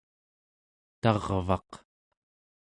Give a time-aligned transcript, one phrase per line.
[1.01, 1.69] tarvaq